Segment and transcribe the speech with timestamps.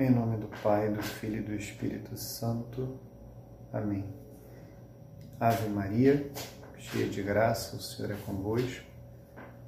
[0.00, 3.00] Em nome do Pai, do Filho e do Espírito Santo.
[3.72, 4.04] Amém.
[5.40, 6.30] Ave Maria,
[6.78, 8.84] cheia de graça, o Senhor é convosco.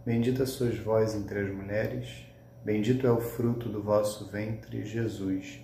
[0.07, 2.25] Bendita sois vós entre as mulheres,
[2.65, 5.61] bendito é o fruto do vosso ventre, Jesus.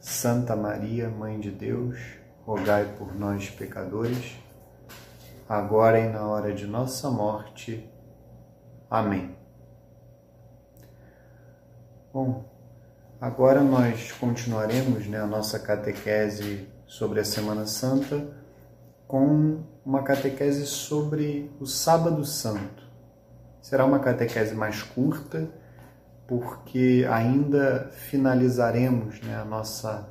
[0.00, 1.96] Santa Maria, Mãe de Deus,
[2.44, 4.36] rogai por nós, pecadores,
[5.48, 7.88] agora e na hora de nossa morte.
[8.90, 9.36] Amém.
[12.12, 12.52] Bom,
[13.24, 18.28] Agora nós continuaremos né, a nossa catequese sobre a Semana Santa
[19.08, 22.86] com uma catequese sobre o Sábado Santo.
[23.62, 25.48] Será uma catequese mais curta,
[26.28, 30.06] porque ainda finalizaremos né, a nossa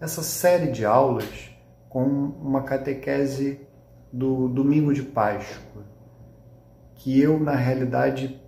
[0.00, 1.50] essa série de aulas
[1.86, 3.60] com uma catequese
[4.10, 5.84] do domingo de Páscoa,
[6.94, 8.40] que eu na realidade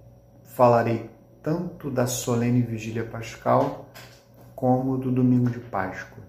[0.42, 1.07] falarei
[1.42, 3.90] tanto da solene vigília pascal
[4.54, 6.24] como do domingo de Páscoa.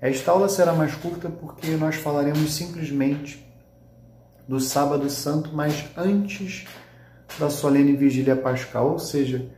[0.00, 3.46] Esta aula será mais curta porque nós falaremos simplesmente
[4.48, 6.66] do sábado santo, mas antes
[7.38, 9.48] da solene vigília pascal, ou seja,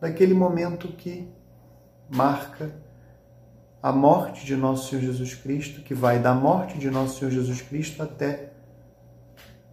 [0.00, 1.26] daquele momento que
[2.08, 2.70] marca
[3.82, 7.62] a morte de nosso Senhor Jesus Cristo, que vai da morte de nosso Senhor Jesus
[7.62, 8.52] Cristo até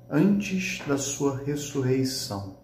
[0.09, 2.60] antes da sua ressurreição.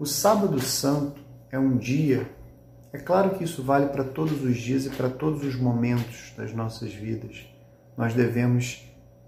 [0.00, 1.20] O Sábado Santo
[1.50, 2.26] é um dia,
[2.90, 6.54] é claro que isso vale para todos os dias e para todos os momentos das
[6.54, 7.46] nossas vidas.
[7.98, 8.82] Nós devemos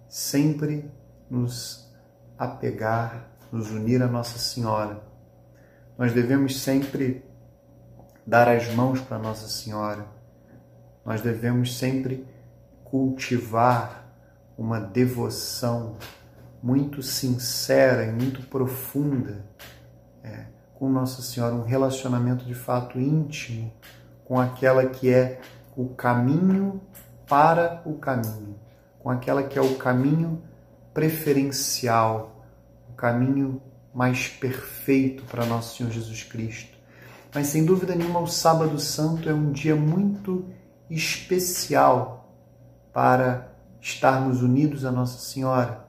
[0.08, 0.90] sempre
[1.28, 1.92] nos
[2.38, 5.04] apegar, nos unir a Nossa Senhora.
[5.98, 7.22] Nós devemos sempre
[8.26, 10.06] dar as mãos para Nossa Senhora.
[11.04, 12.26] Nós devemos sempre
[12.82, 14.10] cultivar
[14.56, 15.98] uma devoção
[16.62, 19.44] muito sincera e muito profunda.
[20.24, 20.46] É,
[20.82, 23.72] com Nossa Senhora, um relacionamento de fato íntimo
[24.24, 25.40] com aquela que é
[25.76, 26.82] o caminho
[27.24, 28.58] para o caminho,
[28.98, 30.42] com aquela que é o caminho
[30.92, 32.44] preferencial,
[32.90, 33.62] o caminho
[33.94, 36.76] mais perfeito para nosso Senhor Jesus Cristo.
[37.32, 40.50] Mas sem dúvida nenhuma, o Sábado Santo é um dia muito
[40.90, 42.34] especial
[42.92, 45.86] para estarmos unidos a Nossa Senhora,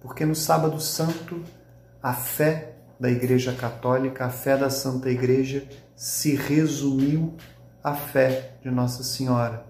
[0.00, 1.42] porque no Sábado Santo
[2.02, 5.66] a fé da Igreja Católica, a fé da Santa Igreja
[5.96, 7.34] se resumiu
[7.82, 9.66] à fé de Nossa Senhora.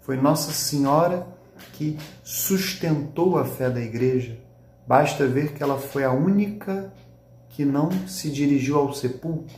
[0.00, 1.26] Foi Nossa Senhora
[1.72, 4.38] que sustentou a fé da Igreja.
[4.86, 6.92] Basta ver que ela foi a única
[7.48, 9.56] que não se dirigiu ao sepulcro.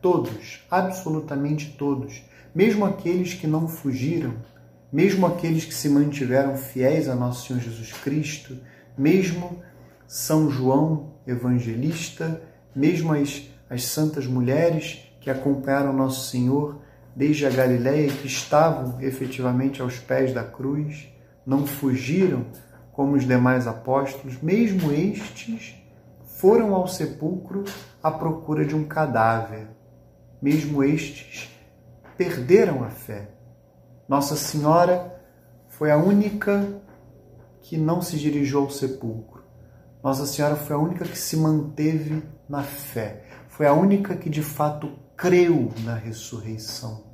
[0.00, 4.34] Todos, absolutamente todos, mesmo aqueles que não fugiram,
[4.92, 8.56] mesmo aqueles que se mantiveram fiéis a Nosso Senhor Jesus Cristo,
[8.96, 9.62] mesmo
[10.06, 12.40] São João evangelista,
[12.74, 16.80] mesmo as, as santas mulheres que acompanharam Nosso Senhor
[17.16, 21.08] desde a Galiléia e que estavam efetivamente aos pés da cruz,
[21.46, 22.46] não fugiram
[22.92, 25.74] como os demais apóstolos, mesmo estes
[26.24, 27.64] foram ao sepulcro
[28.02, 29.68] à procura de um cadáver.
[30.40, 31.50] Mesmo estes
[32.16, 33.30] perderam a fé.
[34.08, 35.20] Nossa Senhora
[35.68, 36.82] foi a única
[37.62, 39.33] que não se dirigiu ao sepulcro.
[40.04, 44.42] Nossa Senhora foi a única que se manteve na fé, foi a única que de
[44.42, 47.04] fato creu na ressurreição,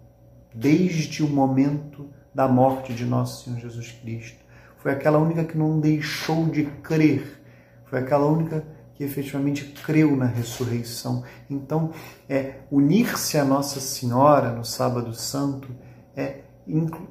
[0.52, 4.44] desde o momento da morte de nosso Senhor Jesus Cristo.
[4.78, 7.40] Foi aquela única que não deixou de crer,
[7.84, 11.22] foi aquela única que efetivamente creu na ressurreição.
[11.48, 11.92] Então,
[12.28, 15.68] é unir-se a Nossa Senhora no Sábado Santo
[16.16, 16.40] é,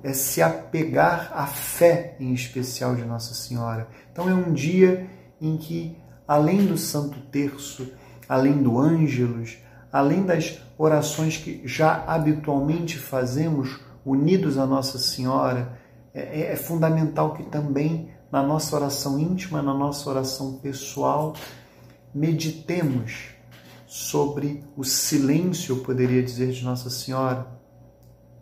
[0.03, 3.87] é se apegar à fé em especial de Nossa Senhora.
[4.11, 5.07] Então, é um dia
[5.41, 7.91] em que, além do Santo Terço,
[8.27, 9.57] além do Ângelus,
[9.91, 15.79] além das orações que já habitualmente fazemos unidos a Nossa Senhora,
[16.13, 21.33] é, é, é fundamental que também na nossa oração íntima, na nossa oração pessoal,
[22.13, 23.29] meditemos
[23.87, 27.47] sobre o silêncio, eu poderia dizer, de Nossa Senhora.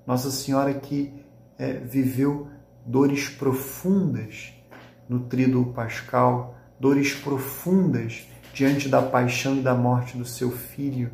[0.05, 1.13] Nossa Senhora que
[1.57, 2.47] é, viveu
[2.85, 4.53] dores profundas
[5.07, 11.11] no Tríduo Pascal, dores profundas diante da paixão e da morte do seu filho,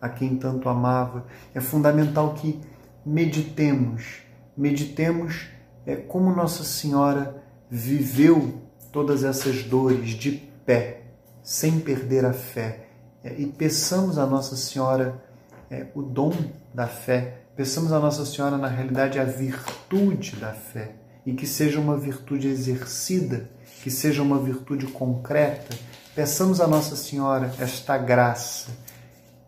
[0.00, 1.26] a quem tanto amava.
[1.54, 2.58] É fundamental que
[3.04, 4.22] meditemos,
[4.56, 5.48] meditemos
[5.86, 8.62] é, como Nossa Senhora viveu
[8.92, 10.32] todas essas dores de
[10.64, 11.02] pé,
[11.42, 12.88] sem perder a fé.
[13.22, 15.22] É, e peçamos a Nossa Senhora
[15.70, 16.32] é, o dom
[16.74, 20.94] da fé, peçamos a Nossa Senhora, na realidade, a virtude da fé,
[21.24, 23.50] e que seja uma virtude exercida
[23.82, 25.76] que seja uma virtude concreta,
[26.14, 28.70] peçamos a Nossa Senhora esta graça,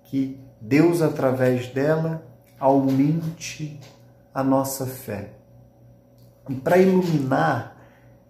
[0.04, 2.24] que Deus, através dela,
[2.58, 3.80] aumente
[4.32, 5.30] a nossa fé.
[6.48, 7.76] E para iluminar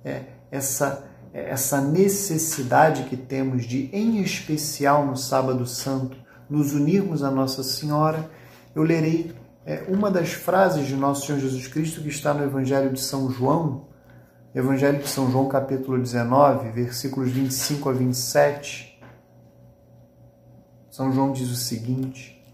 [0.05, 6.17] é, essa, essa necessidade que temos de, em especial no Sábado Santo,
[6.49, 8.31] nos unirmos a Nossa Senhora,
[8.75, 9.35] eu lerei
[9.65, 13.31] é, uma das frases de Nosso Senhor Jesus Cristo que está no Evangelho de São
[13.31, 13.87] João,
[14.55, 19.03] Evangelho de São João, capítulo 19, versículos 25 a 27.
[20.91, 22.45] São João diz o seguinte: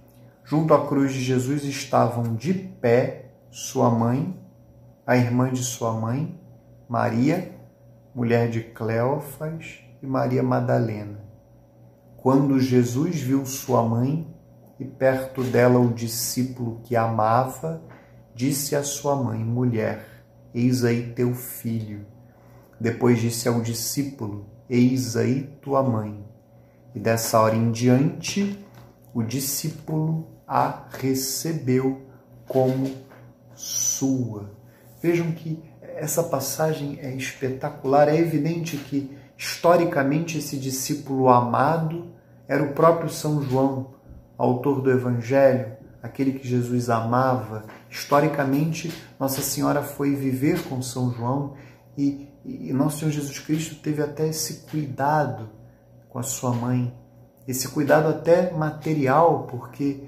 [0.44, 4.40] Junto à cruz de Jesus estavam de pé sua mãe,
[5.04, 6.40] a irmã de sua mãe,
[6.88, 7.52] Maria,
[8.14, 11.18] mulher de Cleófas, e Maria Madalena.
[12.16, 14.32] Quando Jesus viu sua mãe
[14.78, 17.82] e perto dela o discípulo que amava,
[18.36, 20.17] disse à sua mãe: Mulher,
[20.54, 22.06] eis aí teu filho.
[22.80, 26.24] Depois disse ao discípulo: Eis aí tua mãe.
[26.94, 28.58] E dessa hora em diante,
[29.12, 32.02] o discípulo a recebeu
[32.46, 32.90] como
[33.54, 34.50] sua.
[35.02, 38.08] Vejam que essa passagem é espetacular.
[38.08, 42.06] É evidente que, historicamente, esse discípulo amado
[42.46, 43.94] era o próprio São João,
[44.38, 47.64] autor do Evangelho, aquele que Jesus amava.
[47.90, 51.54] Historicamente, Nossa Senhora foi viver com São João
[51.96, 55.50] e, e Nosso Senhor Jesus Cristo teve até esse cuidado
[56.08, 56.94] com a sua mãe,
[57.46, 60.04] esse cuidado até material, porque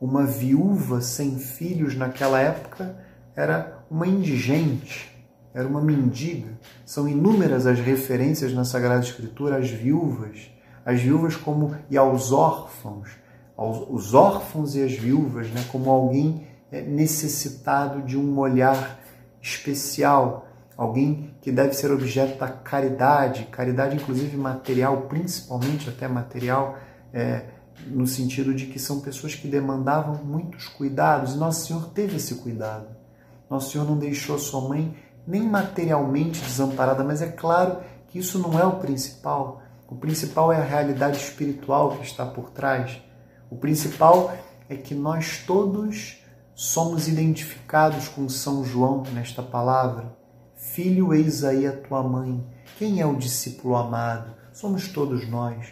[0.00, 2.96] uma viúva sem filhos naquela época
[3.36, 5.10] era uma indigente,
[5.52, 6.58] era uma mendiga.
[6.86, 10.50] São inúmeras as referências na Sagrada Escritura às viúvas,
[10.84, 13.10] às viúvas como e aos órfãos,
[13.60, 18.98] aos, os órfãos e as viúvas, né, como alguém é, necessitado de um olhar
[19.42, 20.46] especial,
[20.78, 26.78] alguém que deve ser objeto da caridade, caridade inclusive material, principalmente até material.
[27.12, 27.44] É,
[27.86, 32.88] no sentido de que são pessoas que demandavam muitos cuidados, Nosso Senhor teve esse cuidado.
[33.48, 34.94] Nosso Senhor não deixou sua mãe
[35.26, 37.78] nem materialmente desamparada, mas é claro
[38.08, 39.62] que isso não é o principal.
[39.88, 43.00] O principal é a realidade espiritual que está por trás.
[43.50, 44.32] O principal
[44.68, 46.22] é que nós todos
[46.54, 50.16] somos identificados com São João nesta palavra.
[50.54, 52.46] Filho, eis aí a tua mãe.
[52.78, 54.36] Quem é o discípulo amado?
[54.52, 55.66] Somos todos nós.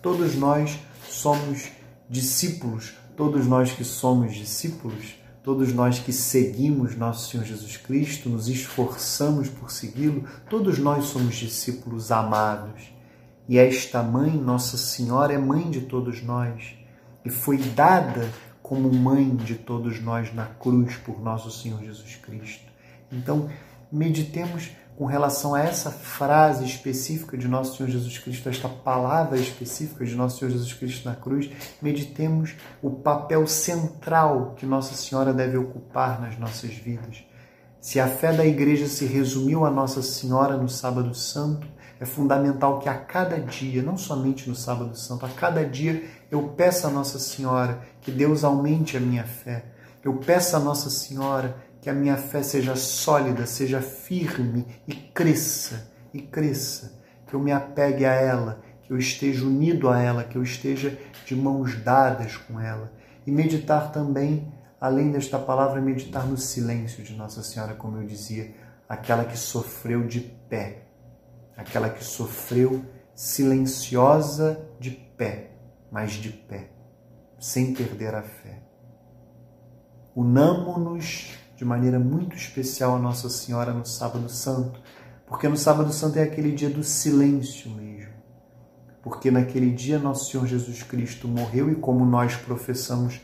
[0.00, 0.78] Todos nós
[1.08, 1.68] somos
[2.08, 8.46] discípulos, todos nós que somos discípulos, todos nós que seguimos nosso Senhor Jesus Cristo, nos
[8.46, 12.92] esforçamos por segui-lo, todos nós somos discípulos amados.
[13.48, 16.85] E esta mãe, Nossa Senhora, é mãe de todos nós
[17.26, 18.30] e foi dada
[18.62, 22.64] como mãe de todos nós na cruz por nosso Senhor Jesus Cristo.
[23.10, 23.48] Então,
[23.90, 30.04] meditemos com relação a essa frase específica de nosso Senhor Jesus Cristo, esta palavra específica
[30.04, 31.50] de nosso Senhor Jesus Cristo na cruz,
[31.82, 37.24] meditemos o papel central que Nossa Senhora deve ocupar nas nossas vidas.
[37.80, 41.66] Se a fé da igreja se resumiu a Nossa Senhora no Sábado Santo,
[41.98, 46.48] é fundamental que a cada dia, não somente no Sábado Santo, a cada dia eu
[46.48, 49.64] peça a Nossa Senhora que Deus aumente a minha fé.
[50.02, 55.92] Eu peço a Nossa Senhora que a minha fé seja sólida, seja firme e cresça,
[56.12, 60.36] e cresça, que eu me apegue a ela, que eu esteja unido a ela, que
[60.36, 62.92] eu esteja de mãos dadas com ela.
[63.26, 68.52] E meditar também, além desta palavra, meditar no silêncio de Nossa Senhora, como eu dizia,
[68.88, 70.86] aquela que sofreu de pé,
[71.56, 75.55] aquela que sofreu silenciosa de pé,
[75.90, 76.70] mas de pé,
[77.38, 78.62] sem perder a fé.
[80.14, 84.80] Unamo-nos de maneira muito especial a Nossa Senhora no Sábado Santo,
[85.26, 88.14] porque no Sábado Santo é aquele dia do silêncio mesmo.
[89.02, 93.20] Porque naquele dia Nosso Senhor Jesus Cristo morreu e, como nós professamos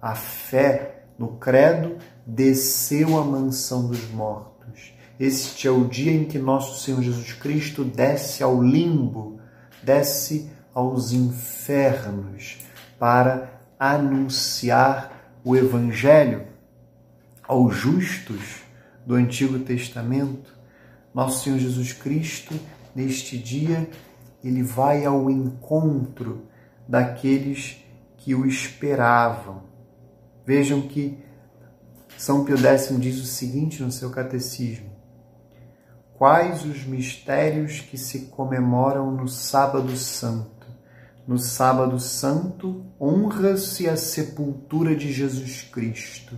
[0.00, 4.92] a fé no Credo, desceu à mansão dos mortos.
[5.18, 9.38] Este é o dia em que Nosso Senhor Jesus Cristo desce ao limbo,
[9.82, 12.58] desce aos infernos
[12.98, 16.46] para anunciar o Evangelho
[17.42, 18.62] aos justos
[19.04, 20.56] do Antigo Testamento,
[21.12, 22.54] nosso Senhor Jesus Cristo,
[22.94, 23.90] neste dia,
[24.42, 26.46] ele vai ao encontro
[26.88, 27.84] daqueles
[28.16, 29.64] que o esperavam.
[30.46, 31.18] Vejam que
[32.16, 34.90] São Pio X diz o seguinte no seu catecismo:
[36.14, 40.61] Quais os mistérios que se comemoram no Sábado Santo?
[41.26, 46.36] No Sábado Santo, honra-se a sepultura de Jesus Cristo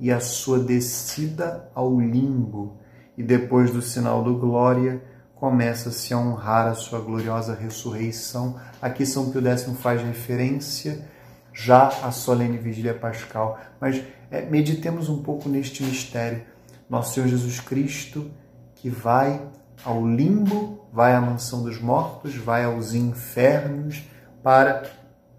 [0.00, 2.76] e a sua descida ao limbo,
[3.16, 5.00] e depois do sinal do glória,
[5.36, 8.56] começa-se a honrar a sua gloriosa ressurreição.
[8.82, 11.06] Aqui São Pio X faz referência
[11.52, 13.58] já a solene vigília pascal.
[13.80, 16.42] Mas é, meditemos um pouco neste mistério.
[16.90, 18.28] Nosso Senhor Jesus Cristo
[18.74, 19.40] que vai
[19.84, 24.02] ao limbo, vai à mansão dos mortos, vai aos infernos
[24.46, 24.88] para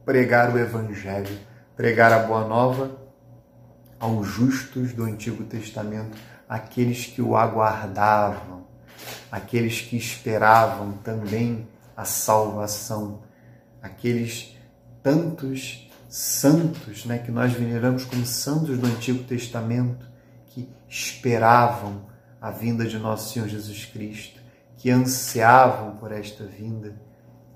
[0.03, 1.39] pregar o Evangelho,
[1.77, 2.91] pregar a boa nova
[3.97, 6.17] aos justos do Antigo Testamento,
[6.49, 8.67] aqueles que o aguardavam,
[9.31, 13.21] aqueles que esperavam também a salvação,
[13.81, 14.57] aqueles
[15.01, 20.05] tantos santos né, que nós veneramos como santos do Antigo Testamento,
[20.47, 22.01] que esperavam
[22.41, 24.41] a vinda de nosso Senhor Jesus Cristo,
[24.75, 27.07] que ansiavam por esta vinda,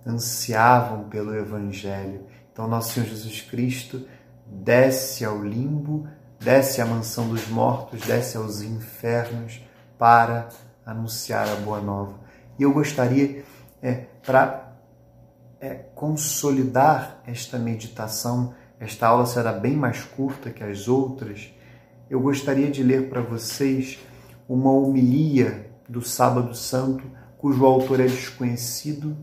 [0.06, 2.26] ansiavam pelo Evangelho.
[2.52, 4.06] Então, nosso Senhor Jesus Cristo
[4.46, 6.08] desce ao limbo,
[6.40, 9.62] desce à mansão dos mortos, desce aos infernos
[9.98, 10.50] para
[10.86, 12.20] anunciar a boa nova.
[12.58, 13.44] E eu gostaria,
[13.82, 14.74] é, para
[15.60, 21.54] é, consolidar esta meditação, esta aula será bem mais curta que as outras,
[22.10, 24.00] eu gostaria de ler para vocês
[24.50, 27.04] uma homilia do Sábado Santo,
[27.38, 29.16] cujo autor é desconhecido.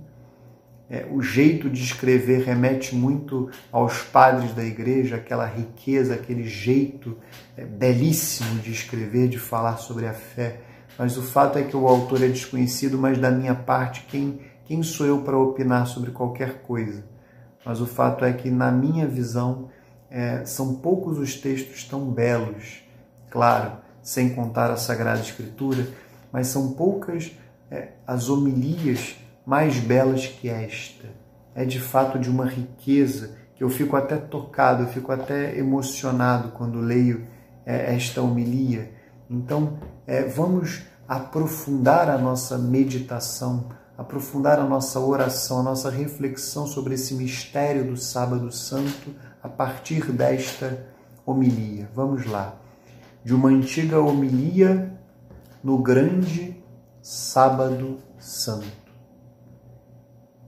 [0.90, 7.16] É, o jeito de escrever remete muito aos padres da igreja, aquela riqueza, aquele jeito
[7.56, 10.60] é, belíssimo de escrever, de falar sobre a fé.
[10.98, 14.82] Mas o fato é que o autor é desconhecido, mas da minha parte, quem, quem
[14.82, 17.04] sou eu para opinar sobre qualquer coisa?
[17.64, 19.68] Mas o fato é que, na minha visão,
[20.10, 22.82] é, são poucos os textos tão belos.
[23.28, 25.86] Claro, sem contar a Sagrada Escritura,
[26.32, 27.30] mas são poucas
[27.70, 29.16] é, as homilias
[29.48, 31.08] mais belas que esta.
[31.54, 36.50] É de fato de uma riqueza que eu fico até tocado, eu fico até emocionado
[36.50, 37.26] quando leio
[37.64, 38.92] é, esta homilia.
[39.30, 46.92] Então, é, vamos aprofundar a nossa meditação, aprofundar a nossa oração, a nossa reflexão sobre
[46.92, 50.86] esse mistério do Sábado Santo a partir desta
[51.24, 51.88] homilia.
[51.94, 52.54] Vamos lá
[53.24, 54.92] de uma antiga homilia
[55.64, 56.62] no grande
[57.00, 58.87] Sábado Santo.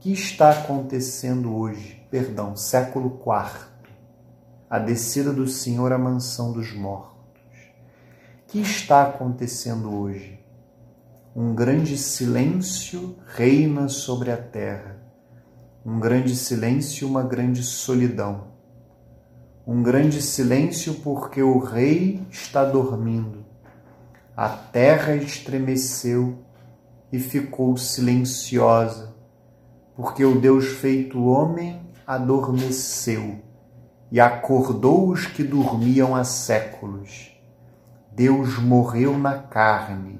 [0.01, 2.05] Que está acontecendo hoje?
[2.11, 3.67] Perdão, século IV.
[4.69, 7.15] A descida do Senhor à mansão dos mortos.
[8.47, 10.37] Que está acontecendo hoje?
[11.33, 15.01] Um grande silêncio reina sobre a terra.
[15.85, 18.51] Um grande silêncio uma grande solidão
[19.65, 23.45] um grande silêncio porque o rei está dormindo.
[24.35, 26.39] A terra estremeceu
[27.11, 29.10] e ficou silenciosa,
[29.95, 33.39] porque o Deus feito homem adormeceu
[34.11, 37.31] e acordou os que dormiam há séculos.
[38.11, 40.19] Deus morreu na carne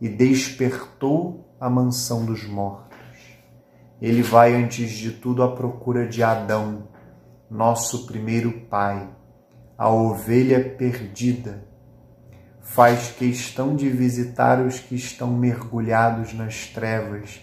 [0.00, 2.88] e despertou a mansão dos mortos.
[4.00, 6.88] Ele vai antes de tudo à procura de Adão
[7.50, 9.08] nosso primeiro pai,
[9.76, 11.66] a ovelha perdida,
[12.60, 17.40] faz questão de visitar os que estão mergulhados nas trevas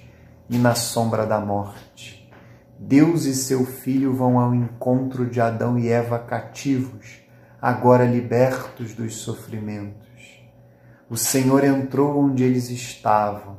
[0.49, 2.29] e na sombra da morte.
[2.77, 7.21] Deus e seu Filho vão ao encontro de Adão e Eva cativos,
[7.61, 10.05] agora libertos dos sofrimentos.
[11.09, 13.57] O Senhor entrou onde eles estavam,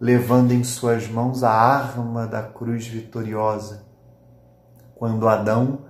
[0.00, 3.92] levando em suas mãos a arma da cruz vitoriosa
[5.02, 5.80] quando Adão,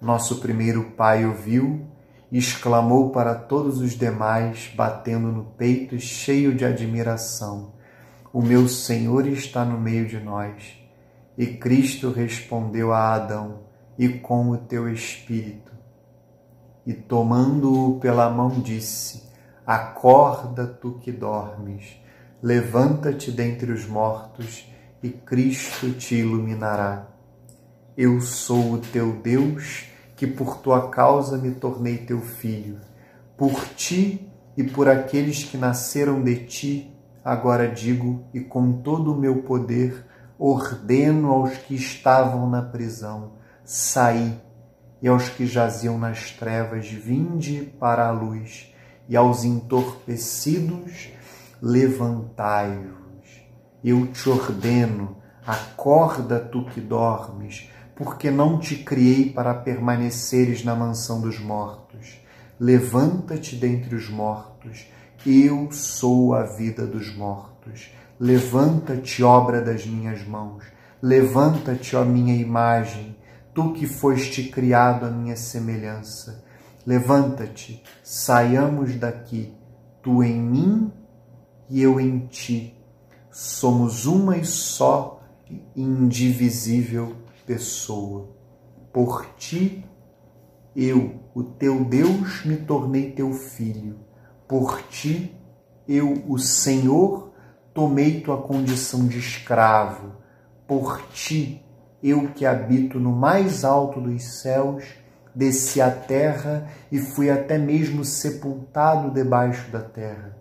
[0.00, 1.86] nosso primeiro pai, o viu,
[2.32, 7.74] exclamou para todos os demais, batendo no peito, cheio de admiração:
[8.32, 10.78] O meu Senhor está no meio de nós.
[11.36, 13.64] E Cristo respondeu a Adão:
[13.98, 15.70] E com o teu espírito?
[16.86, 19.24] E tomando-o pela mão, disse:
[19.66, 22.00] Acorda, tu que dormes,
[22.42, 24.66] levanta-te dentre os mortos,
[25.02, 27.08] e Cristo te iluminará.
[27.96, 32.80] Eu sou o teu Deus, que por tua causa me tornei teu filho.
[33.36, 36.91] Por ti e por aqueles que nasceram de ti,
[37.24, 40.06] agora digo, e com todo o meu poder,
[40.38, 43.32] ordeno aos que estavam na prisão:
[43.64, 44.40] saí,
[45.00, 48.72] e aos que jaziam nas trevas, vinde para a luz,
[49.08, 51.10] e aos entorpecidos,
[51.60, 52.92] levantai-vos.
[53.84, 61.20] Eu te ordeno, acorda tu que dormes, porque não te criei para permaneceres na mansão
[61.20, 62.20] dos mortos.
[62.58, 64.86] Levanta-te dentre os mortos,
[65.24, 67.90] eu sou a vida dos mortos.
[68.18, 70.64] Levanta-te, obra das minhas mãos.
[71.00, 73.16] Levanta-te, ó minha imagem,
[73.54, 76.44] tu que foste criado à minha semelhança.
[76.86, 79.54] Levanta-te, saiamos daqui,
[80.02, 80.92] tu em mim
[81.70, 82.76] e eu em ti.
[83.30, 85.22] Somos uma e só,
[85.76, 88.28] indivisível pessoa.
[88.92, 89.84] Por ti
[90.74, 94.11] eu, o teu Deus, me tornei teu filho.
[94.46, 95.34] Por ti,
[95.88, 97.32] eu, o Senhor,
[97.74, 100.12] tomei tua condição de escravo.
[100.66, 101.64] Por ti,
[102.02, 104.84] eu que habito no mais alto dos céus,
[105.34, 110.36] desci à terra e fui até mesmo sepultado debaixo da terra.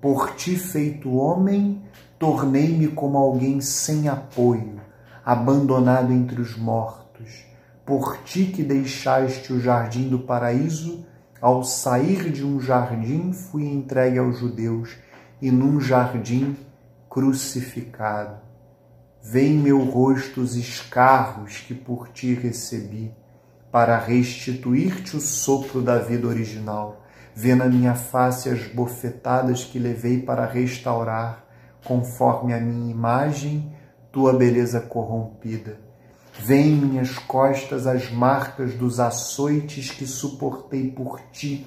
[0.00, 1.82] Por ti, feito homem,
[2.18, 4.80] tornei-me como alguém sem apoio,
[5.24, 7.44] abandonado entre os mortos.
[7.84, 11.04] Por ti que deixaste o jardim do paraíso,
[11.46, 14.96] ao sair de um jardim fui entregue aos judeus,
[15.40, 16.56] e num jardim
[17.08, 18.40] crucificado.
[19.22, 23.14] Vê em meu rosto os escarros que por ti recebi,
[23.70, 27.04] para restituir-te o sopro da vida original.
[27.32, 31.46] Vê na minha face as bofetadas que levei para restaurar
[31.84, 33.72] conforme a minha imagem,
[34.10, 35.85] tua beleza corrompida.
[36.38, 41.66] Vê em minhas costas as marcas dos açoites que suportei por ti,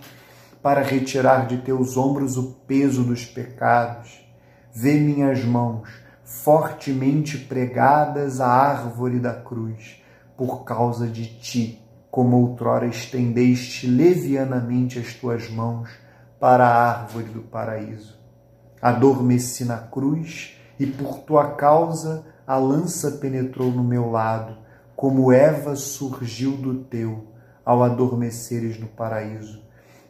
[0.61, 4.21] para retirar de teus ombros o peso dos pecados.
[4.73, 5.89] Vê minhas mãos
[6.23, 10.01] fortemente pregadas à árvore da cruz,
[10.37, 15.89] por causa de ti, como outrora estendeste levianamente as tuas mãos
[16.39, 18.19] para a árvore do paraíso
[18.81, 24.57] Adormeci na cruz e por tua causa a lança penetrou no meu lado,
[24.95, 27.27] como Eva surgiu do teu
[27.63, 29.61] ao adormeceres no paraíso.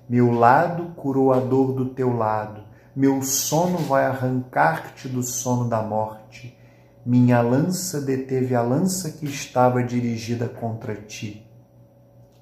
[0.08, 2.63] Meu lado curou a dor do teu lado,
[2.96, 6.58] meu sono vai arrancar-te do sono da morte.
[7.05, 11.46] Minha lança deteve a lança que estava dirigida contra ti.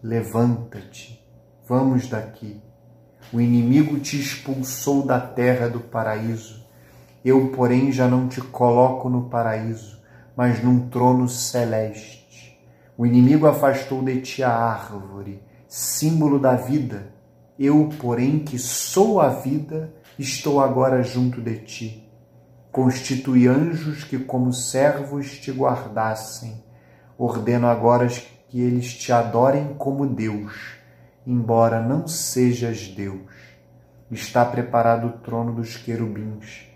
[0.04, 1.28] Levanta-te,
[1.68, 2.62] vamos daqui.
[3.34, 6.67] O inimigo te expulsou da terra do paraíso.
[7.28, 10.00] Eu, porém, já não te coloco no paraíso,
[10.36, 12.58] mas num trono celeste.
[12.98, 17.12] O inimigo afastou de ti a árvore, símbolo da vida.
[17.60, 22.10] Eu, porém, que sou a vida, estou agora junto de ti.
[22.72, 26.64] Constitui anjos que, como servos, te guardassem.
[27.18, 30.78] Ordeno agora que eles te adorem como Deus
[31.28, 33.20] embora não sejas Deus.
[34.10, 36.67] Está preparado o trono dos querubins,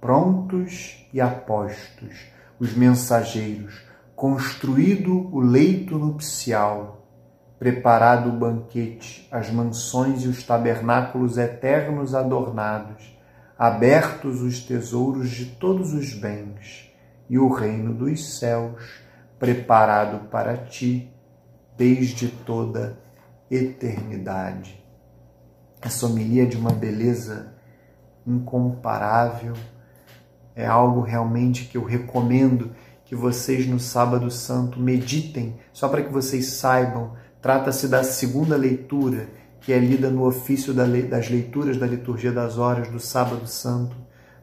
[0.00, 2.26] prontos e apostos,
[2.58, 3.82] os mensageiros,
[4.14, 7.06] construído o leito nupcial,
[7.58, 13.16] preparado o banquete, as mansões e os tabernáculos eternos adornados,
[13.58, 16.92] abertos os tesouros de todos os bens,
[17.28, 19.02] e o reino dos céus
[19.38, 21.12] preparado para ti
[21.76, 22.98] desde toda
[23.50, 24.82] eternidade.
[25.80, 27.54] Essa homilia de uma beleza
[28.26, 29.54] incomparável
[30.58, 32.72] é algo realmente que eu recomendo
[33.04, 37.12] que vocês no Sábado Santo meditem, só para que vocês saibam.
[37.40, 39.28] Trata-se da segunda leitura,
[39.60, 43.96] que é lida no ofício das leituras da liturgia das horas do Sábado Santo.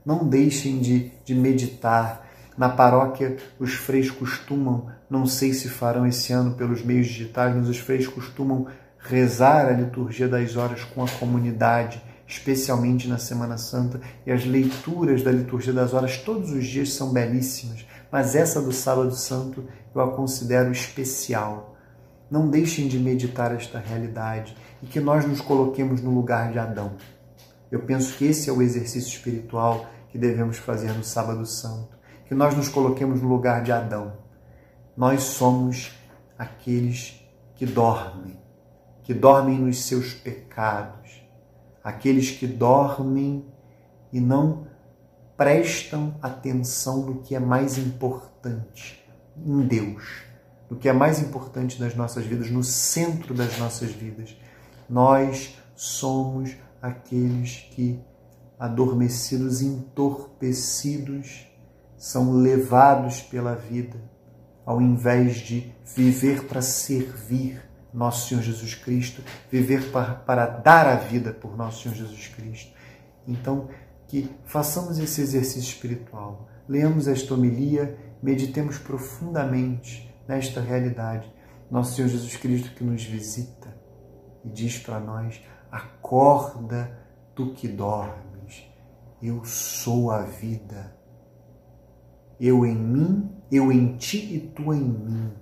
[0.05, 2.25] Não deixem de, de meditar.
[2.57, 7.67] Na paróquia, os freios costumam, não sei se farão esse ano pelos meios digitais, mas
[7.67, 14.01] os freios costumam rezar a liturgia das horas com a comunidade, especialmente na Semana Santa,
[14.25, 18.71] e as leituras da liturgia das horas todos os dias são belíssimas, mas essa do
[18.71, 21.75] Sábado Santo eu a considero especial.
[22.29, 26.93] Não deixem de meditar esta realidade e que nós nos coloquemos no lugar de Adão.
[27.71, 32.33] Eu penso que esse é o exercício espiritual que devemos fazer no Sábado Santo, que
[32.33, 34.13] nós nos coloquemos no lugar de Adão.
[34.97, 35.91] Nós somos
[36.37, 37.21] aqueles
[37.55, 38.39] que dormem,
[39.03, 41.04] que dormem nos seus pecados,
[41.85, 43.45] aqueles que dormem
[44.11, 44.65] e não
[45.37, 50.23] prestam atenção no que é mais importante em Deus,
[50.67, 54.35] no que é mais importante nas nossas vidas, no centro das nossas vidas.
[54.89, 57.99] Nós somos aqueles que,
[58.57, 61.45] adormecidos, entorpecidos,
[61.95, 64.01] são levados pela vida,
[64.65, 67.61] ao invés de viver para servir
[67.95, 72.73] nosso Senhor Jesus Cristo, viver para, para dar a vida por nosso Senhor Jesus Cristo.
[73.25, 73.69] Então,
[74.07, 81.33] que façamos esse exercício espiritual, leamos esta homilia, meditemos profundamente nesta realidade.
[81.71, 83.75] Nosso Senhor Jesus Cristo que nos visita
[84.43, 86.99] e diz para nós: acorda
[87.33, 88.69] tu que dormes,
[89.21, 90.93] eu sou a vida.
[92.37, 95.33] Eu em mim, eu em ti e tu em mim.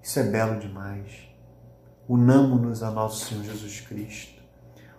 [0.00, 1.35] Isso é belo demais
[2.08, 4.42] unamo-nos a nosso Senhor Jesus Cristo.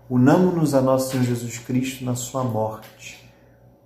[0.09, 3.29] Unamo-nos a nosso Senhor Jesus Cristo na sua morte,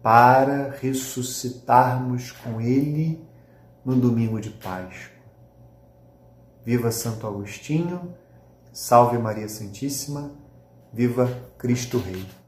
[0.01, 3.23] para ressuscitarmos com Ele
[3.83, 5.11] no domingo de Páscoa.
[6.63, 8.15] Viva Santo Agostinho,
[8.71, 10.31] Salve Maria Santíssima,
[10.93, 12.40] viva Cristo Rei.